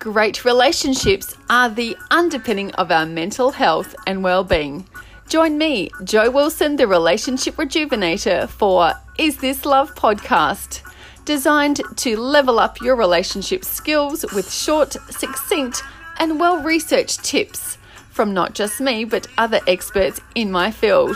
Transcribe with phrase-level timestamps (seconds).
[0.00, 4.88] Great relationships are the underpinning of our mental health and well-being.
[5.28, 10.80] Join me, Joe Wilson, the relationship rejuvenator for Is This Love podcast,
[11.26, 15.82] designed to level up your relationship skills with short, succinct,
[16.18, 17.76] and well-researched tips
[18.08, 21.14] from not just me but other experts in my field.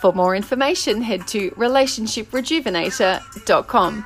[0.00, 4.04] For more information, head to relationshiprejuvenator.com.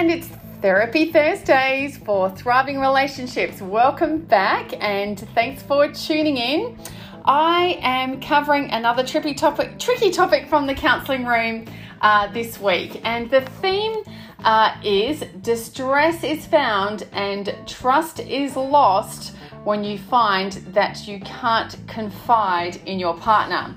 [0.00, 0.28] And it's
[0.62, 3.60] Therapy Thursdays for Thriving Relationships.
[3.60, 6.78] Welcome back and thanks for tuning in.
[7.26, 11.66] I am covering another tricky topic, tricky topic from the counselling room
[12.00, 14.02] uh, this week, and the theme
[14.42, 21.76] uh, is distress is found and trust is lost when you find that you can't
[21.88, 23.74] confide in your partner.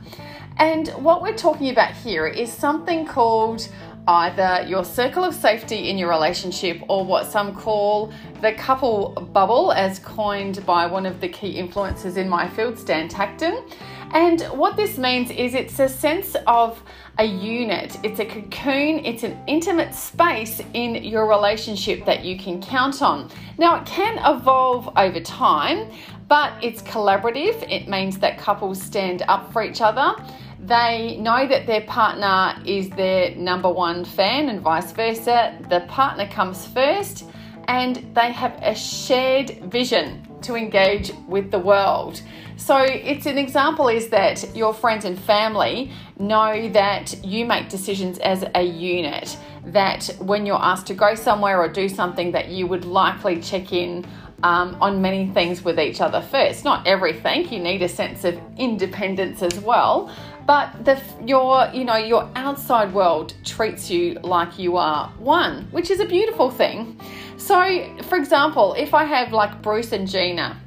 [0.56, 3.68] And what we're talking about here is something called
[4.08, 9.72] either your circle of safety in your relationship or what some call the couple bubble,
[9.72, 13.72] as coined by one of the key influencers in my field, Stan Tatkin.
[14.12, 16.84] And what this means is it's a sense of
[17.18, 22.62] a unit, it's a cocoon, it's an intimate space in your relationship that you can
[22.62, 23.30] count on.
[23.58, 25.90] Now, it can evolve over time,
[26.28, 27.68] but it's collaborative.
[27.72, 30.16] It means that couples stand up for each other
[30.64, 35.58] they know that their partner is their number one fan and vice versa.
[35.70, 37.26] The partner comes first
[37.68, 42.22] and they have a shared vision to engage with the world.
[42.56, 48.20] So it's an example is that your friends and family know that you make decisions
[48.20, 52.68] as a unit that when you're asked to go somewhere or do something that you
[52.68, 54.06] would likely check in
[54.44, 56.64] um, on many things with each other first.
[56.66, 60.14] Not everything, you need a sense of independence as well,
[60.46, 65.90] but the your you know your outside world treats you like you are one which
[65.90, 67.00] is a beautiful thing.
[67.38, 70.60] So for example if i have like bruce and gina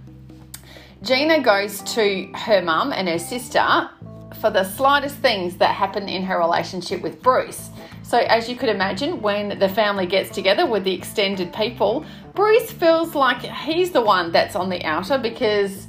[1.02, 3.90] gina goes to her mum and her sister
[4.40, 7.70] for the slightest things that happen in her relationship with bruce.
[8.02, 12.04] So as you could imagine when the family gets together with the extended people
[12.34, 15.88] bruce feels like he's the one that's on the outer because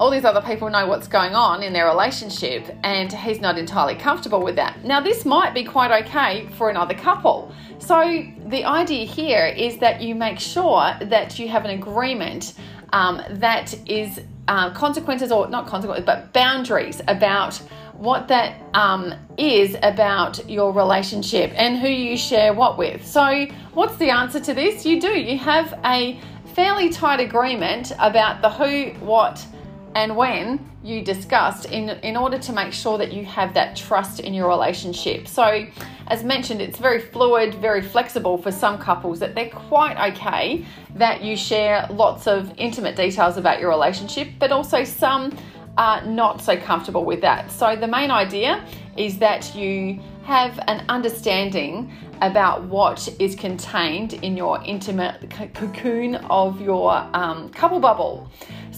[0.00, 3.94] all these other people know what's going on in their relationship and he's not entirely
[3.94, 4.82] comfortable with that.
[4.82, 7.52] Now, this might be quite okay for another couple.
[7.78, 12.54] So, the idea here is that you make sure that you have an agreement
[12.94, 17.56] um, that is uh, consequences, or not consequences, but boundaries about
[17.92, 23.06] what that um, is about your relationship and who you share what with.
[23.06, 24.86] So, what's the answer to this?
[24.86, 25.10] You do.
[25.10, 26.18] You have a
[26.54, 29.46] fairly tight agreement about the who, what,
[29.94, 34.20] and when you discussed in, in order to make sure that you have that trust
[34.20, 35.26] in your relationship.
[35.26, 35.66] So,
[36.06, 40.64] as mentioned, it's very fluid, very flexible for some couples that they're quite okay
[40.94, 45.36] that you share lots of intimate details about your relationship, but also some
[45.76, 47.50] are not so comfortable with that.
[47.50, 48.64] So, the main idea
[48.96, 56.60] is that you have an understanding about what is contained in your intimate cocoon of
[56.60, 58.30] your um, couple bubble.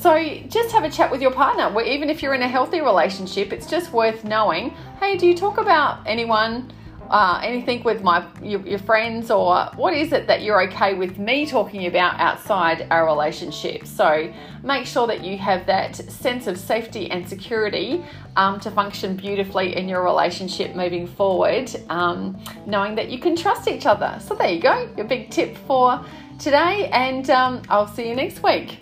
[0.03, 0.19] So
[0.49, 1.81] just have a chat with your partner.
[1.81, 4.71] Even if you're in a healthy relationship, it's just worth knowing.
[4.99, 6.73] Hey, do you talk about anyone?
[7.09, 11.19] Uh, anything with my your, your, friends or what is it that you're okay with
[11.19, 16.57] me talking about outside our relationship so make sure that you have that sense of
[16.57, 18.03] safety and security
[18.37, 23.69] um, to function beautifully in your relationship moving forward um, knowing that you can trust
[23.69, 26.03] each other so there you go your big tip for
[26.39, 28.79] today and um, i'll see you next week